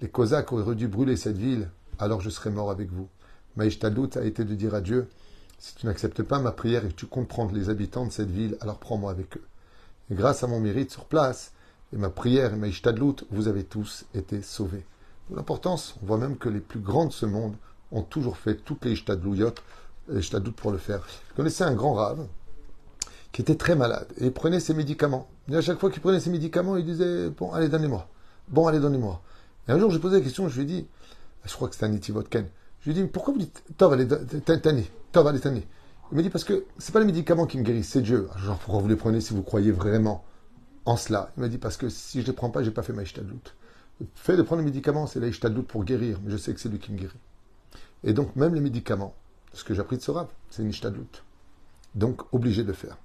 les 0.00 0.08
Cosaques 0.10 0.52
auraient 0.52 0.74
dû 0.74 0.88
brûler 0.88 1.16
cette 1.16 1.38
ville, 1.38 1.70
alors 1.98 2.20
je 2.20 2.30
serais 2.30 2.50
mort 2.50 2.70
avec 2.70 2.90
vous. 2.90 3.08
Maïchtadout 3.56 4.16
a 4.16 4.24
été 4.24 4.44
de 4.44 4.54
dire 4.54 4.74
à 4.74 4.80
Dieu, 4.80 5.08
si 5.58 5.74
tu 5.74 5.86
n'acceptes 5.86 6.22
pas 6.22 6.38
ma 6.38 6.52
prière 6.52 6.84
et 6.84 6.88
que 6.88 6.94
tu 6.94 7.06
comptes 7.06 7.28
prendre 7.28 7.54
les 7.54 7.70
habitants 7.70 8.06
de 8.06 8.12
cette 8.12 8.30
ville, 8.30 8.56
alors 8.60 8.78
prends-moi 8.78 9.10
avec 9.10 9.36
eux. 9.36 9.44
Et 10.10 10.14
grâce 10.14 10.44
à 10.44 10.46
mon 10.46 10.60
mérite 10.60 10.92
sur 10.92 11.06
place, 11.06 11.52
et 11.92 11.96
ma 11.96 12.10
prière 12.10 12.54
et 12.54 12.56
ma 12.56 12.68
vous 13.30 13.48
avez 13.48 13.64
tous 13.64 14.04
été 14.14 14.42
sauvés. 14.42 14.84
L'importance, 15.34 15.96
on 16.02 16.06
voit 16.06 16.18
même 16.18 16.36
que 16.36 16.48
les 16.48 16.60
plus 16.60 16.80
grands 16.80 17.06
de 17.06 17.12
ce 17.12 17.26
monde 17.26 17.54
ont 17.92 18.02
toujours 18.02 18.36
fait 18.36 18.54
toutes 18.54 18.84
les 18.84 18.92
ishtadlouyot, 18.92 19.52
les 20.08 20.22
pour 20.56 20.70
le 20.70 20.78
faire. 20.78 21.00
Vous 21.00 21.36
connaissez 21.36 21.64
un 21.64 21.74
grand 21.74 21.94
rave 21.94 22.26
qui 23.32 23.42
était 23.42 23.56
très 23.56 23.74
malade 23.74 24.08
et 24.18 24.26
il 24.26 24.32
prenait 24.32 24.60
ses 24.60 24.74
médicaments. 24.74 25.28
Et 25.50 25.56
à 25.56 25.60
chaque 25.60 25.78
fois 25.78 25.90
qu'il 25.90 26.00
prenait 26.00 26.20
ses 26.20 26.30
médicaments, 26.30 26.76
il 26.76 26.84
disait 26.84 27.28
Bon, 27.30 27.52
allez, 27.52 27.68
donnez-moi. 27.68 28.08
Bon, 28.48 28.66
allez, 28.66 28.80
donnez-moi. 28.80 29.22
Et 29.68 29.72
un 29.72 29.78
jour, 29.78 29.90
j'ai 29.90 29.98
posé 29.98 30.16
la 30.16 30.22
question, 30.22 30.48
je 30.48 30.56
lui 30.56 30.62
ai 30.62 30.66
dit 30.66 30.86
Je 31.44 31.52
crois 31.54 31.68
que 31.68 31.74
c'était 31.74 31.86
un 31.86 31.92
Itivotken. 31.92 32.46
Je 32.80 32.90
lui 32.90 32.98
ai 32.98 33.02
dit 33.02 33.08
Pourquoi 33.08 33.34
vous 33.34 33.40
dites 33.40 33.62
Tov, 33.76 33.92
allez, 33.92 34.08
tani 34.08 34.90
Tov, 35.12 35.26
allez, 35.26 35.40
tani 35.40 35.66
Il 36.10 36.16
m'a 36.16 36.22
dit 36.22 36.30
Parce 36.30 36.44
que 36.44 36.64
c'est 36.78 36.92
pas 36.92 37.00
les 37.00 37.06
médicaments 37.06 37.46
qui 37.46 37.58
me 37.58 37.62
guérissent, 37.64 37.90
c'est 37.90 38.02
Dieu. 38.02 38.28
Genre, 38.38 38.58
pourquoi 38.58 38.80
vous 38.80 38.88
les 38.88 38.96
prenez 38.96 39.20
si 39.20 39.34
vous 39.34 39.42
croyez 39.42 39.72
vraiment 39.72 40.24
en 40.86 40.96
cela? 40.96 41.32
Il 41.36 41.40
m'a 41.40 41.48
dit 41.48 41.58
Parce 41.58 41.76
que 41.76 41.90
si 41.90 42.22
je 42.22 42.26
les 42.26 42.32
prends 42.32 42.48
pas, 42.48 42.62
j'ai 42.62 42.70
pas 42.70 42.82
fait 42.82 42.94
ma 42.94 43.04
doute. 43.04 43.54
Le 44.00 44.06
fait 44.14 44.36
de 44.36 44.42
prendre 44.42 44.60
les 44.60 44.66
médicaments, 44.66 45.06
c'est 45.06 45.20
la 45.20 45.50
doute 45.50 45.66
pour 45.66 45.84
guérir, 45.84 46.18
mais 46.22 46.30
je 46.30 46.36
sais 46.36 46.54
que 46.54 46.60
c'est 46.60 46.68
lui 46.68 46.78
qui 46.78 46.92
me 46.92 46.98
guérit. 46.98 47.18
Et 48.04 48.12
donc, 48.12 48.36
même 48.36 48.54
les 48.54 48.60
médicaments, 48.60 49.14
ce 49.52 49.64
que 49.64 49.74
j'ai 49.74 49.80
appris 49.80 49.96
de 49.96 50.02
ce 50.02 50.10
rap, 50.10 50.30
c'est 50.50 50.62
une. 50.62 50.72
Donc, 51.94 52.22
obligé 52.32 52.62
de 52.64 52.72
faire. 52.72 52.96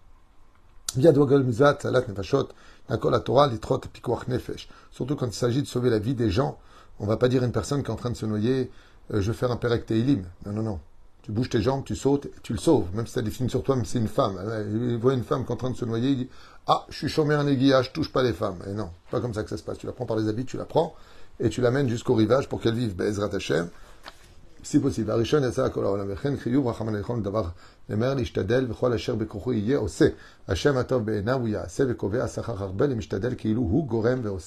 Surtout 4.91 5.15
quand 5.15 5.27
il 5.27 5.33
s'agit 5.33 5.61
de 5.61 5.67
sauver 5.67 5.89
la 5.89 5.99
vie 5.99 6.13
des 6.13 6.29
gens, 6.29 6.59
on 6.99 7.07
va 7.07 7.17
pas 7.17 7.27
dire 7.27 7.41
à 7.41 7.45
une 7.45 7.51
personne 7.51 7.81
qui 7.81 7.89
est 7.89 7.93
en 7.93 7.95
train 7.95 8.11
de 8.11 8.15
se 8.15 8.27
noyer, 8.27 8.69
euh, 9.11 9.21
je 9.21 9.31
vais 9.31 9.37
faire 9.37 9.51
un 9.51 9.57
perek 9.57 9.87
teilim. 9.87 10.23
Non, 10.45 10.53
non, 10.53 10.61
non. 10.61 10.79
Tu 11.23 11.31
bouges 11.31 11.49
tes 11.49 11.61
jambes, 11.61 11.83
tu 11.85 11.95
sautes, 11.95 12.27
tu 12.43 12.51
le 12.51 12.59
sauves. 12.59 12.87
Même 12.93 13.07
si 13.07 13.13
tu 13.13 13.19
as 13.19 13.21
des 13.21 13.31
sur 13.31 13.63
toi, 13.63 13.75
même 13.75 13.85
si 13.85 13.93
c'est 13.93 13.99
une 13.99 14.09
femme. 14.09 14.37
Il 14.71 14.97
voit 14.97 15.13
une 15.13 15.23
femme 15.23 15.45
qui 15.45 15.49
est 15.49 15.53
en 15.53 15.57
train 15.57 15.71
de 15.71 15.77
se 15.77 15.85
noyer, 15.85 16.09
il 16.09 16.17
dit 16.17 16.29
Ah, 16.67 16.85
je 16.89 16.97
suis 16.97 17.09
chômé 17.09 17.33
en 17.33 17.47
aiguillage, 17.47 17.93
touche 17.93 18.11
pas 18.11 18.23
les 18.23 18.33
femmes. 18.33 18.59
Et 18.69 18.73
non, 18.73 18.89
pas 19.09 19.21
comme 19.21 19.33
ça 19.33 19.43
que 19.43 19.49
ça 19.49 19.57
se 19.57 19.63
passe. 19.63 19.77
Tu 19.77 19.85
la 19.85 19.93
prends 19.93 20.05
par 20.05 20.17
les 20.17 20.27
habits, 20.27 20.45
tu 20.45 20.57
la 20.57 20.65
prends 20.65 20.93
et 21.39 21.49
tu 21.49 21.61
l'amènes 21.61 21.89
jusqu'au 21.89 22.13
rivage 22.13 22.47
pour 22.49 22.61
qu'elle 22.61 22.75
vive. 22.75 22.95
Si 24.63 24.79
possible. 24.79 25.11
Arishon 25.11 25.41
v'chol 25.41 25.53
atov 30.77 31.09
asachar 32.21 32.71
hu 33.43 33.83
gorem. 33.83 34.37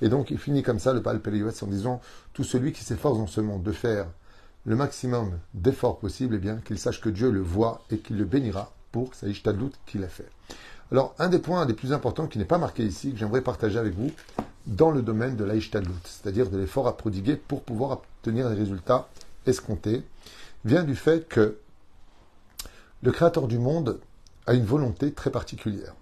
Et 0.00 0.08
donc 0.08 0.30
il 0.30 0.38
finit 0.38 0.62
comme 0.62 0.78
ça 0.78 0.92
le 0.92 1.00
Baal 1.00 1.20
Peleyuetz 1.20 1.62
en 1.62 1.66
disant 1.66 2.00
tout 2.32 2.44
celui 2.44 2.72
qui 2.72 2.82
s'efforce 2.82 3.18
dans 3.18 3.28
ce 3.28 3.40
monde 3.40 3.62
de 3.62 3.72
faire 3.72 4.06
le 4.64 4.76
maximum 4.76 5.38
d'efforts 5.54 5.98
possible, 5.98 6.36
eh 6.36 6.38
bien 6.38 6.56
qu'il 6.58 6.78
sache 6.78 7.00
que 7.00 7.08
Dieu 7.08 7.30
le 7.30 7.40
voit 7.40 7.82
et 7.90 7.98
qu'il 7.98 8.16
le 8.16 8.24
bénira 8.24 8.72
pour 8.92 9.14
sa 9.14 9.28
ishtadlut 9.28 9.72
qu'il 9.86 10.04
a 10.04 10.08
fait. 10.08 10.28
Alors, 10.90 11.14
un 11.18 11.28
des 11.28 11.38
points 11.38 11.64
les 11.64 11.74
plus 11.74 11.92
importants 11.92 12.26
qui 12.26 12.38
n'est 12.38 12.44
pas 12.44 12.58
marqué 12.58 12.84
ici, 12.84 13.12
que 13.12 13.18
j'aimerais 13.18 13.40
partager 13.40 13.78
avec 13.78 13.94
vous, 13.94 14.10
dans 14.66 14.90
le 14.90 15.02
domaine 15.02 15.36
de 15.36 15.44
l'Aïchtadlut, 15.44 15.92
c'est-à-dire 16.04 16.50
de 16.50 16.58
l'effort 16.58 16.86
à 16.86 16.96
prodiguer 16.96 17.36
pour 17.36 17.62
pouvoir 17.62 17.92
obtenir 17.92 18.48
des 18.48 18.54
résultats 18.54 19.08
escompté 19.46 20.04
vient 20.64 20.84
du 20.84 20.94
fait 20.94 21.26
que 21.28 21.58
le 23.02 23.10
Créateur 23.10 23.48
du 23.48 23.58
monde 23.58 24.00
a 24.46 24.54
une 24.54 24.64
volonté 24.64 25.12
très 25.12 25.30
particulière. 25.30 25.94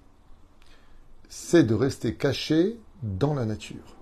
C'est 1.29 1.63
de 1.63 1.75
rester 1.75 2.15
caché 2.15 2.79
dans 3.03 3.33
la 3.33 3.47
nature. 3.47 3.97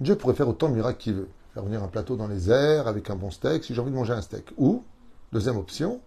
Dieu 0.00 0.16
pourrait 0.16 0.34
faire 0.34 0.48
autant 0.48 0.68
de 0.68 0.74
miracles 0.74 0.98
qu'il 0.98 1.14
veut. 1.14 1.28
Faire 1.58 1.64
venir 1.64 1.82
un 1.82 1.88
plateau 1.88 2.14
dans 2.14 2.28
les 2.28 2.52
airs 2.52 2.86
avec 2.86 3.10
un 3.10 3.16
bon 3.16 3.32
steak 3.32 3.64
si 3.64 3.74
j'ai 3.74 3.80
envie 3.80 3.90
de 3.90 3.96
manger 3.96 4.12
un 4.12 4.22
steak. 4.22 4.52
Ou, 4.58 4.84
deuxième 5.32 5.56
option, 5.56 6.00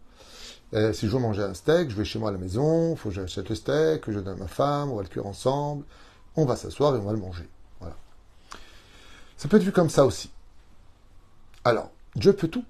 euh, 0.73 0.93
si 0.93 1.07
je 1.07 1.11
veux 1.11 1.19
manger 1.19 1.43
un 1.43 1.53
steak, 1.53 1.89
je 1.89 1.95
vais 1.97 2.05
chez 2.05 2.19
moi 2.19 2.29
à 2.29 2.31
la 2.31 2.37
maison, 2.37 2.93
il 2.93 2.97
faut 2.97 3.09
que 3.09 3.15
j'achète 3.15 3.49
le 3.49 3.55
steak, 3.55 3.99
que 3.99 4.13
je 4.13 4.19
donne 4.21 4.35
à 4.37 4.39
ma 4.39 4.47
femme, 4.47 4.91
on 4.91 4.95
va 4.95 5.01
le 5.01 5.09
cuire 5.09 5.25
ensemble, 5.25 5.83
on 6.37 6.45
va 6.45 6.55
s'asseoir 6.55 6.95
et 6.95 6.99
on 6.99 7.03
va 7.03 7.11
le 7.11 7.17
manger. 7.17 7.49
Voilà. 7.81 7.97
Ça 9.35 9.49
peut 9.49 9.57
être 9.57 9.63
vu 9.63 9.73
comme 9.73 9.89
ça 9.89 10.05
aussi. 10.05 10.31
Alors, 11.65 11.91
Dieu 12.15 12.31
peut 12.31 12.47
tout. 12.47 12.63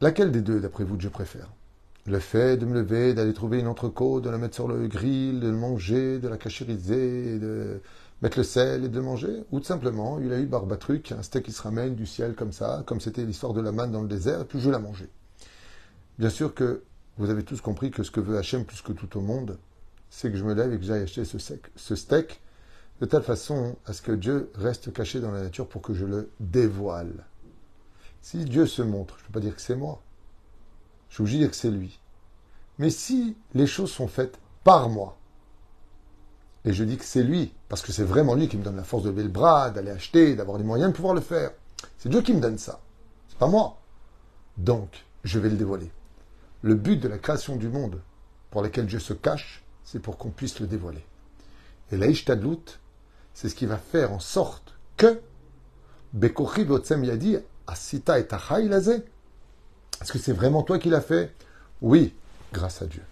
Laquelle 0.00 0.32
des 0.32 0.40
deux, 0.40 0.58
d'après 0.58 0.82
vous, 0.82 0.96
Dieu 0.96 1.10
préfère? 1.10 1.46
Le 2.06 2.18
fait 2.18 2.56
de 2.56 2.66
me 2.66 2.74
lever, 2.74 3.14
d'aller 3.14 3.32
trouver 3.32 3.60
une 3.60 3.68
entrecôte, 3.68 4.24
de 4.24 4.30
la 4.30 4.38
mettre 4.38 4.56
sur 4.56 4.66
le 4.66 4.88
grill, 4.88 5.38
de 5.38 5.46
le 5.46 5.56
manger, 5.56 6.18
de 6.18 6.26
la 6.26 6.36
cachériser, 6.36 7.38
de 7.38 7.80
mettre 8.22 8.38
le 8.38 8.44
sel 8.44 8.84
et 8.84 8.88
de 8.88 9.00
manger 9.00 9.44
Ou 9.50 9.60
tout 9.60 9.66
simplement, 9.66 10.18
il 10.20 10.32
a 10.32 10.38
eu 10.38 10.46
barbatruc, 10.46 11.12
un 11.12 11.22
steak 11.22 11.44
qui 11.44 11.52
se 11.52 11.60
ramène 11.60 11.94
du 11.94 12.06
ciel 12.06 12.34
comme 12.34 12.52
ça, 12.52 12.82
comme 12.86 13.00
c'était 13.00 13.24
l'histoire 13.24 13.52
de 13.52 13.60
la 13.60 13.72
manne 13.72 13.90
dans 13.90 14.02
le 14.02 14.08
désert, 14.08 14.40
et 14.40 14.44
puis 14.44 14.60
je 14.60 14.70
la 14.70 14.78
manger. 14.78 15.08
Bien 16.18 16.30
sûr 16.30 16.54
que 16.54 16.82
vous 17.18 17.30
avez 17.30 17.42
tous 17.42 17.60
compris 17.60 17.90
que 17.90 18.02
ce 18.02 18.10
que 18.10 18.20
veut 18.20 18.38
Hachem 18.38 18.64
plus 18.64 18.80
que 18.80 18.92
tout 18.92 19.18
au 19.18 19.20
monde, 19.20 19.58
c'est 20.08 20.30
que 20.30 20.36
je 20.36 20.44
me 20.44 20.54
lève 20.54 20.72
et 20.72 20.78
que 20.78 20.84
j'aille 20.84 21.02
acheter 21.02 21.24
ce, 21.24 21.36
ce 21.76 21.96
steak 21.96 22.40
de 23.00 23.06
telle 23.06 23.22
façon 23.22 23.76
à 23.86 23.92
ce 23.92 24.02
que 24.02 24.12
Dieu 24.12 24.50
reste 24.54 24.92
caché 24.92 25.20
dans 25.20 25.32
la 25.32 25.42
nature 25.42 25.68
pour 25.68 25.82
que 25.82 25.92
je 25.92 26.04
le 26.04 26.30
dévoile. 26.38 27.26
Si 28.20 28.44
Dieu 28.44 28.66
se 28.66 28.82
montre, 28.82 29.16
je 29.18 29.22
ne 29.22 29.26
peux 29.26 29.32
pas 29.32 29.40
dire 29.40 29.56
que 29.56 29.62
c'est 29.62 29.74
moi. 29.74 30.00
Je 31.08 31.14
suis 31.14 31.22
obligé 31.22 31.38
de 31.38 31.42
dire 31.42 31.50
que 31.50 31.56
c'est 31.56 31.70
lui. 31.70 31.98
Mais 32.78 32.90
si 32.90 33.36
les 33.54 33.66
choses 33.66 33.90
sont 33.90 34.06
faites 34.06 34.38
par 34.62 34.88
moi, 34.88 35.18
et 36.64 36.72
je 36.72 36.84
dis 36.84 36.96
que 36.96 37.04
c'est 37.04 37.22
lui, 37.22 37.52
parce 37.68 37.82
que 37.82 37.92
c'est 37.92 38.04
vraiment 38.04 38.34
lui 38.34 38.48
qui 38.48 38.56
me 38.56 38.62
donne 38.62 38.76
la 38.76 38.84
force 38.84 39.02
de 39.02 39.10
lever 39.10 39.24
le 39.24 39.28
bras, 39.28 39.70
d'aller 39.70 39.90
acheter, 39.90 40.36
d'avoir 40.36 40.58
les 40.58 40.64
moyens 40.64 40.92
de 40.92 40.96
pouvoir 40.96 41.14
le 41.14 41.20
faire. 41.20 41.50
C'est 41.98 42.08
Dieu 42.08 42.22
qui 42.22 42.34
me 42.34 42.40
donne 42.40 42.58
ça. 42.58 42.80
C'est 43.28 43.38
pas 43.38 43.48
moi. 43.48 43.78
Donc, 44.56 45.04
je 45.24 45.38
vais 45.38 45.48
le 45.48 45.56
dévoiler. 45.56 45.90
Le 46.62 46.74
but 46.74 46.98
de 46.98 47.08
la 47.08 47.18
création 47.18 47.56
du 47.56 47.68
monde, 47.68 48.00
pour 48.50 48.62
lequel 48.62 48.86
Dieu 48.86 49.00
se 49.00 49.12
cache, 49.12 49.64
c'est 49.84 49.98
pour 49.98 50.18
qu'on 50.18 50.30
puisse 50.30 50.60
le 50.60 50.68
dévoiler. 50.68 51.04
Et 51.90 51.96
l'Aïchtadlout, 51.96 52.78
c'est 53.34 53.48
ce 53.48 53.54
qui 53.54 53.66
va 53.66 53.78
faire 53.78 54.12
en 54.12 54.20
sorte 54.20 54.74
que 54.96 55.20
Bekochi 56.12 56.64
Botsem 56.64 57.02
Yadi 57.04 57.38
Asita 57.66 58.20
et 58.20 58.28
Est-ce 58.28 60.12
que 60.12 60.18
c'est 60.18 60.32
vraiment 60.32 60.62
toi 60.62 60.78
qui 60.78 60.90
l'as 60.90 61.00
fait? 61.00 61.34
Oui, 61.80 62.14
grâce 62.52 62.82
à 62.82 62.86
Dieu. 62.86 63.02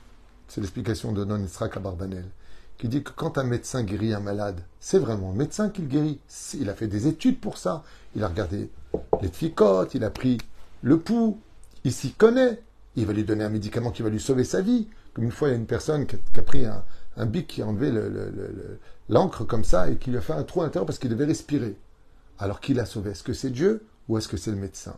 C'est 0.49 0.61
l'explication 0.61 1.13
de 1.13 1.25
Non 1.25 1.43
Isra 1.43 1.69
Barbanel, 1.69 2.27
qui 2.81 2.89
dit 2.89 3.03
que 3.03 3.13
quand 3.15 3.37
un 3.37 3.45
médecin 3.45 3.83
guérit 3.83 4.15
un 4.15 4.21
malade, 4.21 4.63
c'est 4.81 4.99
vraiment 4.99 5.33
un 5.33 5.35
médecin 5.35 5.69
qui 5.69 5.83
le 5.83 5.89
guérit. 5.89 6.19
Il 6.59 6.71
a 6.71 6.75
fait 6.75 6.89
des 6.89 7.09
études 7.09 7.39
pour 7.39 7.59
ça. 7.59 7.85
Il 8.17 8.25
a 8.25 8.29
regardé 8.29 8.71
les 9.21 9.29
ficotes, 9.29 9.95
il 9.95 10.03
a 10.03 10.09
pris 10.09 10.39
le 10.81 10.99
pouls, 10.99 11.39
il 11.85 11.93
s'y 11.93 12.13
connaît. 12.13 12.63
Il 12.97 13.05
va 13.05 13.13
lui 13.13 13.25
donner 13.25 13.45
un 13.45 13.51
médicament 13.51 13.91
qui 13.91 14.01
va 14.01 14.09
lui 14.09 14.19
sauver 14.19 14.45
sa 14.45 14.63
vie. 14.63 14.89
Comme 15.13 15.25
une 15.25 15.31
fois, 15.31 15.49
il 15.49 15.51
y 15.51 15.55
a 15.55 15.59
une 15.59 15.67
personne 15.67 16.07
qui 16.07 16.17
a, 16.17 16.43
pris 16.43 16.65
un, 16.65 17.27
bic 17.27 17.49
qui 17.49 17.61
a 17.61 17.67
enlevé 17.67 17.93
l'encre 19.11 19.45
comme 19.45 19.65
ça 19.65 19.91
et 19.91 19.97
qui 19.97 20.11
lui 20.11 20.17
a 20.17 20.23
fait 20.23 20.33
un 20.33 20.43
trou 20.43 20.63
à 20.63 20.65
l'intérieur 20.65 20.87
parce 20.87 20.99
qu'il 20.99 21.11
devait 21.11 21.27
respirer. 21.27 21.77
Alors 22.39 22.61
qui 22.61 22.73
l'a 22.73 22.87
sauvé 22.87 23.11
Est-ce 23.11 23.23
que 23.23 23.35
c'est 23.35 23.51
Dieu 23.51 23.85
ou 24.09 24.17
est-ce 24.17 24.27
que 24.27 24.39
c'est 24.39 24.53
le 24.53 24.57
médecin? 24.57 24.97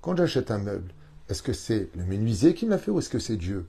Quand 0.00 0.16
j'achète 0.16 0.52
un 0.52 0.58
meuble, 0.58 0.92
est-ce 1.28 1.42
que 1.42 1.52
c'est 1.52 1.90
le 1.96 2.04
menuisier 2.04 2.54
qui 2.54 2.66
me 2.66 2.70
l'a 2.70 2.78
fait 2.78 2.92
ou 2.92 3.00
est-ce 3.00 3.10
que 3.10 3.18
c'est 3.18 3.36
Dieu? 3.36 3.66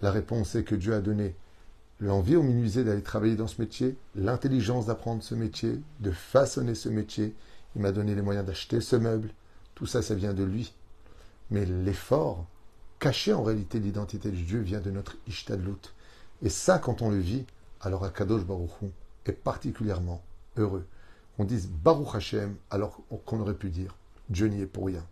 La 0.00 0.12
réponse 0.12 0.54
est 0.54 0.62
que 0.62 0.76
Dieu 0.76 0.94
a 0.94 1.00
donné 1.00 1.34
l'envie 2.04 2.36
au 2.36 2.42
menuisier 2.42 2.84
d'aller 2.84 3.02
travailler 3.02 3.34
dans 3.34 3.46
ce 3.46 3.60
métier, 3.60 3.96
l'intelligence 4.14 4.86
d'apprendre 4.86 5.22
ce 5.22 5.34
métier, 5.34 5.80
de 6.00 6.10
façonner 6.10 6.74
ce 6.74 6.88
métier. 6.88 7.34
Il 7.74 7.82
m'a 7.82 7.92
donné 7.92 8.14
les 8.14 8.22
moyens 8.22 8.46
d'acheter 8.46 8.80
ce 8.80 8.96
meuble. 8.96 9.30
Tout 9.74 9.86
ça, 9.86 10.02
ça 10.02 10.14
vient 10.14 10.34
de 10.34 10.44
lui. 10.44 10.74
Mais 11.50 11.64
l'effort, 11.64 12.46
caché 12.98 13.32
en 13.32 13.42
réalité 13.42 13.80
l'identité 13.80 14.30
de 14.30 14.36
Dieu, 14.36 14.60
vient 14.60 14.80
de 14.80 14.90
notre 14.90 15.16
Ishtadlut. 15.26 15.94
Et 16.42 16.50
ça, 16.50 16.78
quand 16.78 17.02
on 17.02 17.10
le 17.10 17.18
vit, 17.18 17.46
alors 17.80 18.04
Akadosh 18.04 18.44
Baruch 18.44 18.70
est 19.26 19.32
particulièrement 19.32 20.22
heureux. 20.56 20.86
On 21.38 21.44
dise 21.44 21.68
Baruch 21.68 22.14
Hashem 22.14 22.54
alors 22.70 23.00
qu'on 23.24 23.40
aurait 23.40 23.54
pu 23.54 23.70
dire 23.70 23.96
Dieu 24.28 24.48
n'y 24.48 24.60
est 24.60 24.66
pour 24.66 24.86
rien. 24.86 25.04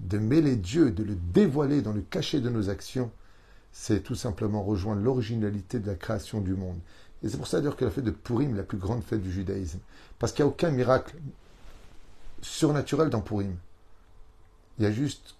De 0.00 0.18
mêler 0.18 0.56
Dieu, 0.56 0.90
de 0.90 1.02
le 1.02 1.16
dévoiler 1.16 1.82
dans 1.82 1.92
le 1.92 2.02
cachet 2.02 2.40
de 2.40 2.50
nos 2.50 2.70
actions, 2.70 3.10
c'est 3.78 4.00
tout 4.00 4.14
simplement 4.14 4.62
rejoindre 4.62 5.02
l'originalité 5.02 5.78
de 5.78 5.86
la 5.86 5.96
création 5.96 6.40
du 6.40 6.54
monde. 6.54 6.78
Et 7.22 7.28
c'est 7.28 7.36
pour 7.36 7.46
ça 7.46 7.58
d'ailleurs 7.58 7.76
que 7.76 7.84
la 7.84 7.90
fête 7.90 8.04
de 8.04 8.10
Purim 8.10 8.56
la 8.56 8.62
plus 8.62 8.78
grande 8.78 9.04
fête 9.04 9.22
du 9.22 9.30
judaïsme. 9.30 9.80
Parce 10.18 10.32
qu'il 10.32 10.44
n'y 10.44 10.48
a 10.48 10.52
aucun 10.52 10.70
miracle 10.70 11.14
surnaturel 12.40 13.10
dans 13.10 13.20
Purim. 13.20 13.54
Il 14.78 14.84
y 14.84 14.86
a 14.86 14.90
juste 14.90 15.36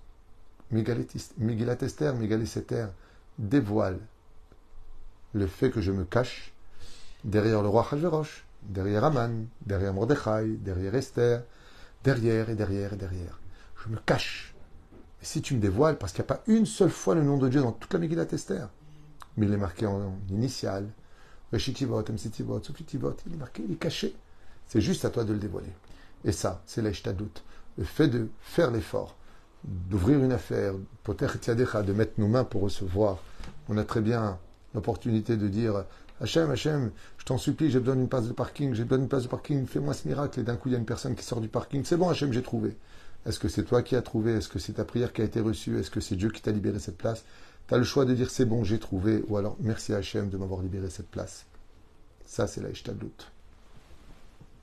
Megillat 0.71 1.77
Esther, 1.81 2.15
Megillat 2.15 2.91
dévoile 3.39 3.99
le 5.33 5.47
fait 5.47 5.71
que 5.71 5.81
je 5.81 5.91
me 5.91 6.05
cache 6.05 6.53
derrière 7.25 7.63
le 7.63 7.69
roi 7.69 7.89
Hajverosh, 7.91 8.45
derrière 8.63 9.05
Aman, 9.05 9.47
derrière 9.65 9.95
Mordechai, 9.95 10.57
derrière 10.59 10.95
Esther, 10.95 11.43
derrière 12.05 12.51
et 12.51 12.55
derrière 12.55 12.93
et 12.93 12.97
derrière. 12.97 13.41
Je 13.83 13.89
me 13.89 13.97
cache. 13.97 14.56
Si 15.27 15.43
tu 15.43 15.57
me 15.57 15.61
dévoiles, 15.61 15.99
parce 15.99 16.13
qu'il 16.13 16.23
n'y 16.23 16.27
a 16.27 16.37
pas 16.37 16.45
une 16.47 16.67
seule 16.67 16.89
fois 16.89 17.17
le 17.17 17.23
nom 17.25 17.37
de 17.37 17.49
Dieu 17.49 17.61
dans 17.61 17.73
toute 17.73 17.93
la 17.93 17.99
Megillat 17.99 18.29
Esther, 18.31 18.69
mais 19.37 19.47
il 19.47 19.53
est 19.53 19.57
marqué 19.57 19.85
en 19.85 20.13
initial, 20.31 20.87
Reshitivot, 21.53 22.05
Msitivot, 22.13 22.63
Sufitivot, 22.63 23.17
il 23.27 23.33
est 23.33 23.37
marqué, 23.37 23.65
il 23.67 23.73
est 23.73 23.79
caché. 23.79 24.15
C'est 24.69 24.81
juste 24.81 25.05
à 25.05 25.11
toi 25.11 25.25
de 25.25 25.33
le 25.33 25.41
dévoiler. 25.41 25.73
Et 26.25 26.31
ça, 26.31 26.63
c'est 26.65 26.81
doute. 27.17 27.43
Le 27.77 27.83
fait 27.83 28.07
de 28.07 28.29
faire 28.41 28.71
l'effort, 28.71 29.17
d'ouvrir 29.65 30.23
une 30.23 30.31
affaire, 30.31 30.75
de 30.75 31.93
mettre 31.93 32.21
nos 32.21 32.29
mains 32.29 32.45
pour 32.45 32.61
recevoir. 32.61 33.19
On 33.69 33.77
a 33.79 33.85
très 33.85 34.03
bien 34.03 34.39
l'opportunité 34.75 35.37
de 35.37 35.49
dire 35.49 35.87
Hachem, 36.21 36.53
Hachem, 36.53 36.93
je 37.19 37.25
t'en 37.25 37.37
supplie, 37.37 37.69
j'ai 37.73 37.81
besoin 37.81 37.97
d'une 37.97 38.09
place 38.09 38.29
de 38.29 38.33
parking, 38.33 38.75
j'ai 38.75 38.85
besoin 38.85 38.99
d'une 38.99 39.09
place 39.09 39.25
de 39.25 39.29
parking, 39.29 39.67
fais-moi 39.67 39.93
ce 39.93 40.07
miracle. 40.07 40.39
Et 40.39 40.45
d'un 40.45 40.55
coup, 40.55 40.69
il 40.69 40.73
y 40.73 40.77
a 40.77 40.79
une 40.79 40.87
personne 40.87 41.17
qui 41.17 41.25
sort 41.25 41.41
du 41.41 41.49
parking. 41.49 41.83
C'est 41.85 41.97
bon, 41.97 42.09
Hachem, 42.09 42.33
j'ai 42.33 42.43
trouvé. 42.43 42.77
Est-ce 43.27 43.41
que 43.41 43.49
c'est 43.49 43.65
toi 43.65 43.83
qui 43.83 43.97
as 43.97 44.03
trouvé? 44.03 44.35
Est-ce 44.35 44.49
que 44.49 44.59
c'est 44.61 44.75
ta 44.75 44.85
prière 44.85 45.13
qui 45.13 45.21
a 45.21 45.25
été 45.25 45.41
reçue? 45.41 45.79
Est-ce 45.79 45.91
que 45.91 46.01
c'est 46.01 46.17
Dieu 46.17 46.31
qui 46.31 46.41
t'a 46.41 46.53
libéré 46.53 46.79
cette 46.79 46.97
place? 46.97 47.25
Tu 47.67 47.75
as 47.75 47.79
le 47.79 47.85
choix 47.85 48.05
de 48.05 48.15
dire 48.15 48.31
c'est 48.31 48.45
bon, 48.45 48.63
j'ai 48.63 48.79
trouvé, 48.79 49.25
ou 49.27 49.37
alors 49.37 49.57
merci 49.61 49.93
à 49.93 49.97
Hachem 49.97 50.31
de 50.31 50.37
m'avoir 50.37 50.63
libéré 50.63 50.89
cette 50.91 51.09
place. 51.09 51.45
Ça, 52.25 52.47
c'est 52.47 52.61
la 52.61 52.71
Ishtadlut. 52.71 53.36